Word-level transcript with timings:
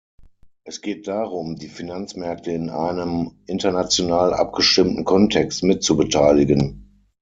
Es 0.63 0.81
geht 0.81 1.07
darum, 1.07 1.57
die 1.57 1.67
Finanzmärkte 1.67 2.49
in 2.53 2.71
einem 2.71 3.33
international 3.45 4.33
abgestimmten 4.33 5.05
Kontext 5.05 5.61
mit 5.61 5.83
zu 5.83 5.95
beteiligen. 5.95 7.05